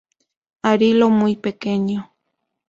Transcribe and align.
Arilo 0.63 1.11
muy 1.11 1.35
pequeño. 1.35 2.11